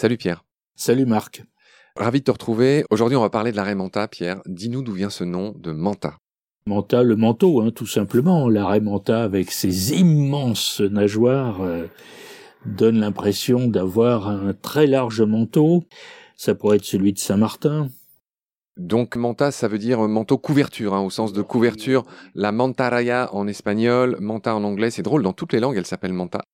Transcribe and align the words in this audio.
Salut 0.00 0.16
Pierre. 0.16 0.46
Salut 0.76 1.04
Marc. 1.04 1.44
Ravi 1.94 2.20
de 2.20 2.24
te 2.24 2.30
retrouver. 2.30 2.86
Aujourd'hui, 2.88 3.18
on 3.18 3.20
va 3.20 3.28
parler 3.28 3.50
de 3.50 3.56
l'arrêt 3.56 3.74
manta. 3.74 4.08
Pierre, 4.08 4.40
dis-nous 4.46 4.80
d'où 4.80 4.94
vient 4.94 5.10
ce 5.10 5.24
nom 5.24 5.52
de 5.58 5.72
manta. 5.72 6.16
Manta, 6.64 7.02
le 7.02 7.16
manteau, 7.16 7.60
hein, 7.60 7.70
tout 7.70 7.84
simplement. 7.84 8.48
L'arrêt 8.48 8.80
manta 8.80 9.22
avec 9.22 9.50
ses 9.50 9.92
immenses 9.92 10.80
nageoires 10.80 11.60
euh, 11.60 11.86
donne 12.64 12.98
l'impression 12.98 13.66
d'avoir 13.66 14.26
un 14.26 14.54
très 14.54 14.86
large 14.86 15.20
manteau. 15.20 15.84
Ça 16.34 16.54
pourrait 16.54 16.78
être 16.78 16.86
celui 16.86 17.12
de 17.12 17.18
Saint-Martin. 17.18 17.90
Donc 18.78 19.16
manta, 19.16 19.50
ça 19.50 19.68
veut 19.68 19.76
dire 19.76 20.00
manteau 20.08 20.38
couverture, 20.38 20.94
hein, 20.94 21.02
au 21.02 21.10
sens 21.10 21.34
de 21.34 21.42
couverture. 21.42 22.06
La 22.34 22.52
mantaraya 22.52 23.28
en 23.34 23.46
espagnol, 23.46 24.16
manta 24.18 24.56
en 24.56 24.64
anglais, 24.64 24.90
c'est 24.90 25.02
drôle, 25.02 25.22
dans 25.22 25.34
toutes 25.34 25.52
les 25.52 25.60
langues, 25.60 25.76
elle 25.76 25.84
s'appelle 25.84 26.14
manta. 26.14 26.46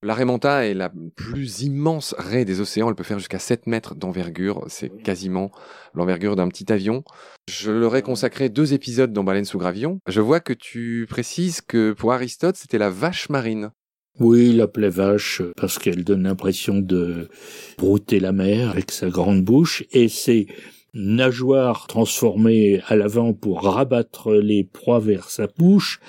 La 0.00 0.14
raie 0.14 0.24
manta 0.24 0.64
est 0.64 0.74
la 0.74 0.92
plus 1.16 1.62
immense 1.62 2.14
raie 2.18 2.44
des 2.44 2.60
océans, 2.60 2.88
elle 2.88 2.94
peut 2.94 3.02
faire 3.02 3.18
jusqu'à 3.18 3.40
7 3.40 3.66
mètres 3.66 3.96
d'envergure, 3.96 4.64
c'est 4.68 4.90
quasiment 5.02 5.50
l'envergure 5.92 6.36
d'un 6.36 6.46
petit 6.46 6.72
avion. 6.72 7.02
Je 7.48 7.72
leur 7.72 7.96
ai 7.96 8.02
consacré 8.02 8.48
deux 8.48 8.74
épisodes 8.74 9.12
dans 9.12 9.24
Baleine 9.24 9.44
sous 9.44 9.58
gravillon. 9.58 9.98
Je 10.06 10.20
vois 10.20 10.38
que 10.38 10.52
tu 10.52 11.06
précises 11.10 11.62
que 11.62 11.92
pour 11.92 12.12
Aristote, 12.12 12.54
c'était 12.54 12.78
la 12.78 12.90
vache 12.90 13.28
marine. 13.28 13.72
Oui, 14.20 14.50
il 14.50 14.58
l'appelait 14.58 14.88
vache 14.88 15.42
parce 15.56 15.80
qu'elle 15.80 16.04
donne 16.04 16.22
l'impression 16.22 16.78
de 16.78 17.28
brouter 17.76 18.20
la 18.20 18.30
mer 18.30 18.70
avec 18.70 18.92
sa 18.92 19.08
grande 19.08 19.42
bouche 19.42 19.82
et 19.90 20.08
c'est 20.08 20.46
nageoires 20.94 21.86
transformées 21.86 22.80
à 22.86 22.96
l'avant 22.96 23.32
pour 23.32 23.62
rabattre 23.62 24.32
les 24.32 24.64
proies 24.64 25.00
vers 25.00 25.30
sa 25.30 25.46
bouche, 25.46 26.00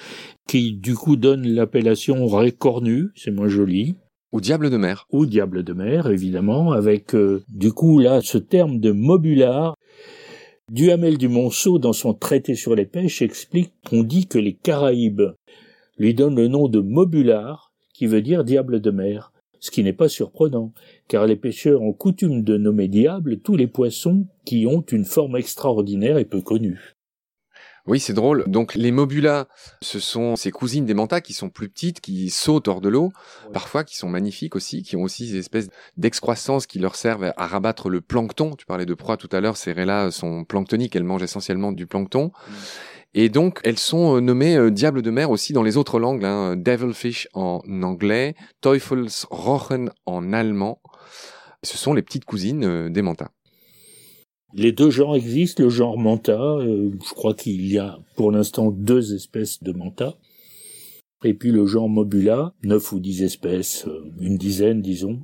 qui 0.48 0.74
du 0.74 0.96
coup 0.96 1.16
donne 1.16 1.48
l'appellation 1.48 2.28
raie 2.28 2.52
cornue, 2.52 3.10
c'est 3.16 3.32
moins 3.32 3.48
joli. 3.48 3.96
Ou 4.32 4.42
diable 4.42 4.70
de 4.70 4.78
mer. 4.78 5.08
Ou 5.12 5.26
diable 5.26 5.64
de 5.64 5.74
mer, 5.74 6.10
évidemment, 6.10 6.72
avec 6.72 7.16
euh, 7.16 7.44
du 7.50 7.72
coup 7.72 8.00
là 8.00 8.22
ce 8.22 8.38
terme 8.38 8.80
de 8.80 8.92
mobular. 8.92 9.76
Duhamel 10.72 11.18
du 11.18 11.30
Monceau, 11.30 11.80
dans 11.80 11.94
son 11.94 12.14
traité 12.14 12.54
sur 12.54 12.76
les 12.76 12.86
pêches, 12.86 13.24
explique 13.24 13.72
qu'on 13.88 14.04
dit 14.04 14.28
que 14.28 14.38
les 14.38 14.54
Caraïbes 14.54 15.34
lui 15.98 16.14
donnent 16.14 16.36
le 16.36 16.48
nom 16.48 16.68
de 16.68 16.80
mobular, 16.80 17.74
qui 17.94 18.06
veut 18.06 18.22
dire 18.22 18.44
diable 18.44 18.80
de 18.80 18.92
mer 18.92 19.32
ce 19.60 19.72
qui 19.72 19.84
n'est 19.84 19.94
pas 19.94 20.10
surprenant, 20.10 20.74
car 21.08 21.26
les 21.26 21.36
pêcheurs 21.36 21.82
ont 21.82 21.94
coutume 21.94 22.44
de 22.44 22.58
nommer 22.58 22.88
diable 22.88 23.40
tous 23.40 23.56
les 23.56 23.68
poissons 23.68 24.28
qui 24.46 24.66
ont 24.68 24.82
une 24.82 25.06
forme 25.06 25.38
extraordinaire 25.38 26.18
et 26.18 26.26
peu 26.26 26.42
connue. 26.42 26.96
Oui, 27.90 28.00
c'est 28.00 28.14
drôle. 28.14 28.44
Donc 28.48 28.76
les 28.76 28.92
mobulas, 28.92 29.48
ce 29.82 30.00
sont 30.00 30.36
ces 30.36 30.52
cousines 30.52 30.86
des 30.86 30.94
mantas 30.94 31.22
qui 31.22 31.34
sont 31.34 31.50
plus 31.50 31.70
petites, 31.70 32.02
qui 32.02 32.30
sautent 32.30 32.68
hors 32.68 32.82
de 32.82 32.90
l'eau, 32.90 33.12
parfois 33.52 33.84
qui 33.84 33.98
sont 33.98 34.10
magnifiques 34.10 34.56
aussi, 34.56 34.84
qui 34.84 34.96
ont 34.96 35.02
aussi 35.02 35.32
des 35.32 35.40
espèces 35.40 35.70
d'excroissance 35.98 36.68
qui 36.68 36.78
leur 36.78 36.96
servent 36.96 37.34
à 37.36 37.48
rabattre 37.48 37.90
le 37.90 38.02
plancton. 38.02 38.56
Tu 38.56 38.68
parlais 38.68 38.86
de 38.86 38.94
proie 38.94 39.18
tout 39.18 39.30
à 39.32 39.42
l'heure, 39.42 39.58
ces 39.58 39.72
raies-là 39.72 40.12
sont 40.12 40.44
planctoniques, 40.44 40.96
elles 40.96 41.04
mangent 41.04 41.24
essentiellement 41.24 41.72
du 41.72 41.88
plancton. 41.88 42.26
Mm. 42.26 42.54
Et 43.14 43.30
donc, 43.30 43.60
elles 43.64 43.80
sont 43.80 44.18
euh, 44.18 44.22
nommées 44.22 44.56
euh, 44.56 44.70
diables 44.70 45.02
de 45.02 45.10
mer 45.10 45.32
aussi 45.32 45.54
dans 45.54 45.64
les 45.64 45.78
autres 45.78 46.00
langues, 46.00 46.24
hein, 46.24 46.56
devilfish 46.56 47.28
en 47.34 47.62
anglais, 47.82 48.36
Teufelsrochen 48.62 49.92
en 50.06 50.32
allemand. 50.32 50.80
Ce 51.64 51.78
sont 51.78 51.94
les 51.94 52.04
petites 52.04 52.26
cousines 52.26 52.64
euh, 52.64 52.90
des 52.90 53.02
mantas. 53.02 53.32
Les 54.54 54.72
deux 54.72 54.90
genres 54.90 55.16
existent. 55.16 55.64
Le 55.64 55.70
genre 55.70 55.98
manta, 55.98 56.58
je 56.62 57.14
crois 57.14 57.36
qu'il 57.36 57.68
y 57.68 57.78
a 57.78 58.00
pour 58.16 58.32
l'instant 58.32 58.72
deux 58.72 59.14
espèces 59.14 59.62
de 59.62 59.72
manta. 59.72 60.16
Et 61.24 61.36
puis 61.36 61.52
le 61.52 61.68
genre 61.68 61.90
mobula, 61.90 62.54
neuf 62.64 62.92
ou 62.92 63.00
dix 63.00 63.22
espèces, 63.22 63.86
une 64.20 64.38
dizaine 64.38 64.82
disons. 64.82 65.20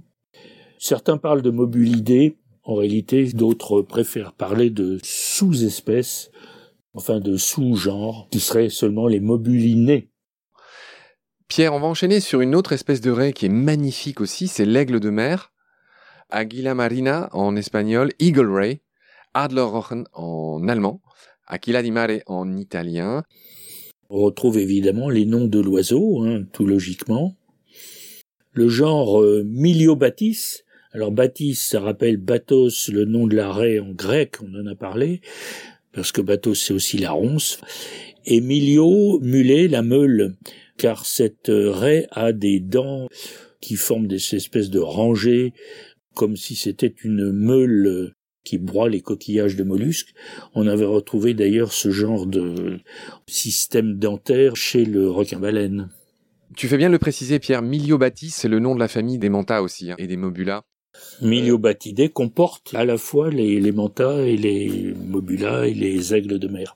Certains 0.77 1.17
parlent 1.17 1.42
de 1.42 1.49
mobulidés, 1.49 2.36
en 2.64 2.76
réalité 2.76 3.31
d'autres 3.31 3.81
préfèrent 3.81 4.33
parler 4.33 4.70
de 4.70 4.99
sous-espèces 5.02 6.30
enfin 6.95 7.20
de 7.20 7.38
sous-genres, 7.38 8.28
qui 8.32 8.39
seraient 8.39 8.70
seulement 8.70 9.08
les 9.08 9.20
mobulinés. 9.20 10.10
Pierre, 11.48 11.73
on 11.73 11.80
va 11.80 11.88
enchaîner 11.88 12.22
sur 12.22 12.42
une 12.42 12.56
autre 12.56 12.72
espèce 12.72 13.02
de 13.02 13.11
raie 13.11 13.33
qui 13.33 13.45
est 13.45 13.50
magnifique 13.50 14.22
aussi, 14.22 14.48
c'est 14.48 14.66
l'aigle 14.66 15.00
de 15.00 15.10
mer. 15.10 15.52
Aguila 16.32 16.73
marina 16.73 17.30
en 17.34 17.55
espagnol, 17.55 18.11
Eagle 18.20 18.52
Ray, 18.52 18.82
Adlerrochen 19.36 20.05
en 20.14 20.67
allemand, 20.67 21.02
Aquila 21.45 21.84
di 21.84 21.92
mare 21.92 22.23
en 22.26 22.58
italien. 22.58 23.23
On 24.10 24.22
retrouve 24.22 24.58
évidemment 24.58 25.10
les 25.10 25.26
noms 25.26 25.45
de 25.45 25.60
l'oiseau, 25.60 26.23
hein, 26.23 26.45
tout 26.54 26.66
logiquement. 26.66 27.36
Le 28.54 28.70
genre 28.70 29.22
euh, 29.22 29.44
Miliobatis, 29.45 30.64
alors 30.94 31.11
Batis, 31.11 31.55
ça 31.55 31.82
rappelle 31.82 32.17
Batos, 32.17 32.89
le 32.89 33.04
nom 33.04 33.28
de 33.28 33.36
la 33.36 33.52
raie 33.52 33.80
en 33.80 33.92
grec, 33.92 34.38
on 34.42 34.55
en 34.55 34.66
a 34.66 34.76
parlé 34.76 35.22
parce 35.95 36.11
que 36.11 36.22
bateau 36.22 36.54
c'est 36.54 36.73
aussi 36.73 36.98
la 37.00 37.11
ronce, 37.11 37.60
et 38.26 38.42
milio, 38.42 39.20
mulet, 39.22 39.67
la 39.67 39.82
meule, 39.82 40.36
car 40.78 41.06
cette 41.06 41.50
raie 41.50 42.08
a 42.11 42.33
des 42.33 42.60
dents 42.60 43.08
qui 43.61 43.76
forment 43.76 44.08
des 44.08 44.36
espèces 44.36 44.70
de 44.70 44.80
rangées, 44.80 45.54
comme 46.14 46.36
si 46.36 46.55
c'était 46.55 46.94
une 47.04 47.32
meule 47.32 48.14
qui 48.44 48.58
broie 48.58 48.89
les 48.89 49.02
coquillages 49.02 49.55
de 49.55 49.64
mollusques. 49.64 50.14
On 50.54 50.67
avait 50.67 50.86
retrouvé 50.86 51.34
d'ailleurs 51.34 51.73
ce 51.73 51.89
genre 51.89 52.28
de 52.28 52.80
système 53.28 53.98
dentaire 53.98 54.55
chez 54.55 54.86
le 54.86 55.10
requin-baleine. 55.10 55.89
Tu 56.55 56.67
fais 56.67 56.78
bien 56.78 56.89
le 56.89 57.00
préciser, 57.00 57.39
Pierre. 57.39 57.64
Miliobatis, 57.64 58.30
c'est 58.30 58.48
le 58.48 58.60
nom 58.60 58.76
de 58.76 58.80
la 58.80 58.88
famille 58.88 59.17
des 59.17 59.30
mantas 59.30 59.61
aussi, 59.61 59.92
hein, 59.92 59.95
et 59.98 60.08
des 60.08 60.16
mobulas. 60.16 60.64
Miliobatidés 61.22 62.10
comporte 62.10 62.73
à 62.73 62.86
la 62.86 62.98
fois 62.98 63.30
les, 63.30 63.60
les 63.60 63.72
mantas 63.72 64.20
et 64.20 64.38
les 64.38 64.94
mobulas 64.95 65.66
et 65.66 65.73
les 65.73 66.14
aigles 66.14 66.39
de 66.39 66.48
mer. 66.48 66.76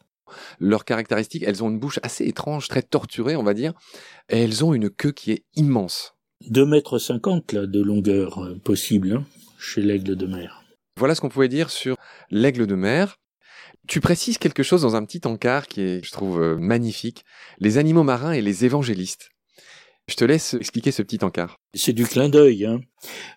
Leurs 0.60 0.86
caractéristiques, 0.86 1.44
elles 1.46 1.64
ont 1.64 1.70
une 1.70 1.80
bouche 1.80 2.00
assez 2.04 2.26
étrange, 2.26 2.68
très 2.68 2.82
torturée, 2.82 3.36
on 3.36 3.44
va 3.44 3.54
dire, 3.54 3.74
et 4.30 4.44
elles 4.44 4.64
ont 4.64 4.74
une 4.74 4.90
queue 4.90 5.12
qui 5.12 5.32
est 5.32 5.44
immense. 5.56 6.16
Deux 6.48 6.66
mètres 6.66 7.00
cinquante 7.00 7.52
là 7.52 7.66
de 7.66 7.82
longueur 7.82 8.40
euh, 8.40 8.58
possible 8.64 9.14
hein, 9.14 9.26
chez 9.60 9.82
l'aigle 9.82 10.16
de 10.16 10.26
mer. 10.26 10.64
Voilà 10.98 11.16
ce 11.16 11.22
qu'on 11.22 11.30
pouvait 11.30 11.50
dire 11.50 11.70
sur 11.70 11.98
l'aigle 12.30 12.66
de 12.68 12.76
mer. 12.76 13.18
Tu 13.88 14.00
précises 14.02 14.38
quelque 14.38 14.64
chose 14.64 14.84
dans 14.84 14.96
un 14.96 15.04
petit 15.04 15.22
encart 15.26 15.68
qui 15.68 15.82
est, 15.82 16.06
je 16.06 16.12
trouve, 16.12 16.42
euh, 16.42 16.58
magnifique. 16.58 17.26
Les 17.60 17.78
animaux 17.78 18.04
marins 18.04 18.32
et 18.32 18.42
les 18.42 18.64
évangélistes. 18.64 19.32
Je 20.10 20.16
te 20.16 20.26
laisse 20.26 20.56
expliquer 20.56 20.92
ce 20.92 21.04
petit 21.04 21.24
encart. 21.24 21.60
C'est 21.76 21.94
du 21.94 22.04
clin 22.04 22.30
d'œil. 22.30 22.66
Hein. 22.66 22.82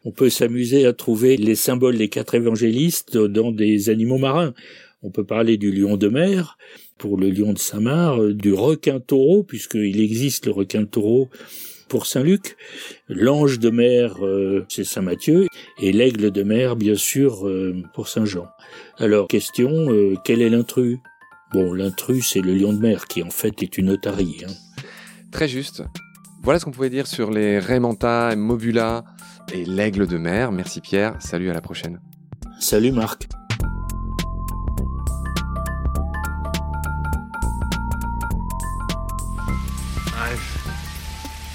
On 0.06 0.10
peut 0.10 0.30
s'amuser 0.30 0.86
à 0.86 0.94
trouver 0.94 1.36
les 1.36 1.54
symboles 1.54 1.98
des 1.98 2.08
quatre 2.08 2.34
évangélistes 2.34 3.18
dans 3.18 3.52
des 3.52 3.90
animaux 3.90 4.16
marins. 4.16 4.54
On 5.02 5.10
peut 5.10 5.24
parler 5.24 5.58
du 5.58 5.70
lion 5.70 5.98
de 5.98 6.08
mer 6.08 6.56
pour 6.96 7.18
le 7.18 7.28
lion 7.28 7.52
de 7.52 7.58
Saint-Marc, 7.58 8.22
du 8.30 8.54
requin 8.54 9.00
taureau, 9.00 9.42
puisqu'il 9.42 10.00
existe 10.00 10.46
le 10.46 10.52
requin 10.52 10.86
taureau 10.86 11.28
pour 11.88 12.06
Saint-Luc, 12.06 12.56
l'ange 13.06 13.58
de 13.58 13.68
mer, 13.68 14.24
euh, 14.24 14.64
c'est 14.70 14.84
Saint-Matthieu, 14.84 15.48
et 15.78 15.92
l'aigle 15.92 16.30
de 16.30 16.42
mer, 16.42 16.76
bien 16.76 16.94
sûr, 16.94 17.46
euh, 17.46 17.82
pour 17.92 18.08
Saint-Jean. 18.08 18.46
Alors, 18.96 19.28
question, 19.28 19.92
euh, 19.92 20.14
quel 20.24 20.40
est 20.40 20.48
l'intrus? 20.48 20.96
Bon, 21.52 21.74
l'intrus, 21.74 22.30
c'est 22.32 22.40
le 22.40 22.54
lion 22.54 22.72
de 22.72 22.78
mer, 22.78 23.08
qui 23.08 23.22
en 23.22 23.28
fait 23.28 23.62
est 23.62 23.76
une 23.76 23.90
otarie. 23.90 24.38
Hein. 24.46 24.52
Très 25.32 25.48
juste. 25.48 25.82
Voilà 26.44 26.58
ce 26.58 26.64
qu'on 26.64 26.72
pouvait 26.72 26.90
dire 26.90 27.06
sur 27.06 27.30
les 27.30 27.60
Raymanta, 27.60 28.34
Mobula 28.34 29.04
et 29.52 29.64
l'aigle 29.64 30.08
de 30.08 30.18
mer. 30.18 30.50
Merci 30.50 30.80
Pierre, 30.80 31.14
salut 31.20 31.48
à 31.50 31.52
la 31.52 31.60
prochaine. 31.60 32.00
Salut 32.58 32.90
Marc. 32.90 33.28
I've 40.16 40.40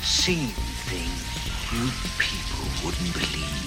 seen 0.01 0.47
things 0.87 1.35
you 1.73 1.89
people 2.17 2.65
wouldn't 2.81 3.13
believe. 3.13 3.57